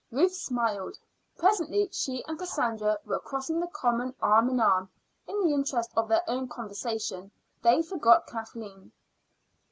[0.09, 0.97] Ruth smiled.
[1.37, 4.89] Presently she and Cassandra were crossing the common arm in arm.
[5.27, 7.29] In the interest of their own conversation
[7.61, 8.93] they forgot Kathleen.